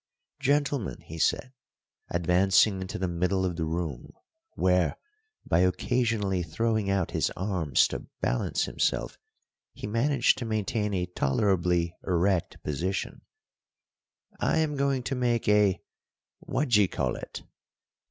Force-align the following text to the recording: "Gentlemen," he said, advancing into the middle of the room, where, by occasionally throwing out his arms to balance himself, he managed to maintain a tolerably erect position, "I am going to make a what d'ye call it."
"Gentlemen," 0.39 1.01
he 1.01 1.19
said, 1.19 1.53
advancing 2.09 2.81
into 2.81 2.97
the 2.97 3.07
middle 3.07 3.45
of 3.45 3.55
the 3.55 3.65
room, 3.65 4.11
where, 4.55 4.97
by 5.45 5.59
occasionally 5.59 6.41
throwing 6.41 6.89
out 6.89 7.11
his 7.11 7.29
arms 7.37 7.87
to 7.89 8.07
balance 8.19 8.63
himself, 8.65 9.19
he 9.75 9.85
managed 9.85 10.39
to 10.39 10.45
maintain 10.45 10.95
a 10.95 11.05
tolerably 11.05 11.95
erect 12.07 12.63
position, 12.63 13.21
"I 14.39 14.57
am 14.57 14.75
going 14.75 15.03
to 15.03 15.13
make 15.13 15.47
a 15.47 15.79
what 16.39 16.69
d'ye 16.69 16.87
call 16.87 17.15
it." 17.15 17.43